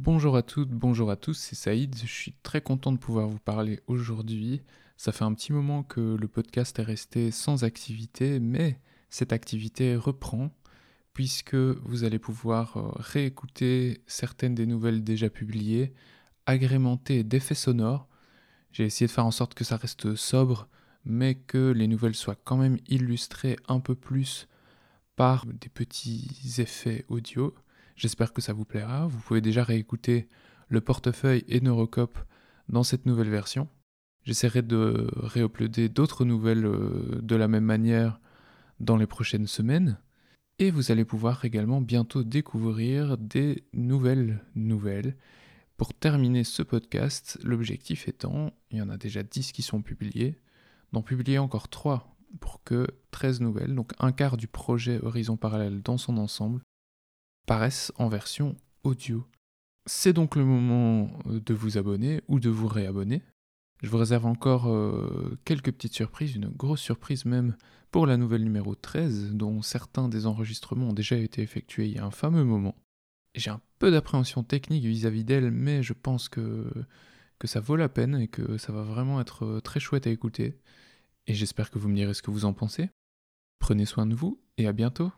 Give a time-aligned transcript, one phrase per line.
[0.00, 1.96] Bonjour à toutes, bonjour à tous, c'est Saïd.
[1.96, 4.62] Je suis très content de pouvoir vous parler aujourd'hui.
[4.96, 8.80] Ça fait un petit moment que le podcast est resté sans activité, mais
[9.10, 10.52] cette activité reprend
[11.14, 15.92] puisque vous allez pouvoir euh, réécouter certaines des nouvelles déjà publiées,
[16.46, 18.06] agrémentées d'effets sonores.
[18.70, 20.68] J'ai essayé de faire en sorte que ça reste sobre,
[21.04, 24.46] mais que les nouvelles soient quand même illustrées un peu plus
[25.16, 27.52] par des petits effets audio.
[27.98, 29.08] J'espère que ça vous plaira.
[29.08, 30.28] Vous pouvez déjà réécouter
[30.68, 32.16] le portefeuille et Neurocop
[32.68, 33.66] dans cette nouvelle version.
[34.22, 38.20] J'essaierai de réuploader d'autres nouvelles euh, de la même manière
[38.78, 39.98] dans les prochaines semaines.
[40.60, 45.16] Et vous allez pouvoir également bientôt découvrir des nouvelles nouvelles.
[45.76, 50.38] Pour terminer ce podcast, l'objectif étant, il y en a déjà 10 qui sont publiés,
[50.92, 55.82] d'en publier encore 3 pour que 13 nouvelles, donc un quart du projet Horizon Parallèle
[55.82, 56.62] dans son ensemble,
[57.48, 59.26] paraissent en version audio.
[59.86, 63.22] C'est donc le moment euh, de vous abonner ou de vous réabonner.
[63.82, 67.56] Je vous réserve encore euh, quelques petites surprises, une grosse surprise même
[67.90, 71.98] pour la nouvelle numéro 13, dont certains des enregistrements ont déjà été effectués il y
[71.98, 72.76] a un fameux moment.
[73.34, 76.70] J'ai un peu d'appréhension technique vis-à-vis d'elle, mais je pense que,
[77.38, 80.10] que ça vaut la peine et que ça va vraiment être euh, très chouette à
[80.10, 80.58] écouter.
[81.26, 82.90] Et j'espère que vous me direz ce que vous en pensez.
[83.58, 85.12] Prenez soin de vous et à bientôt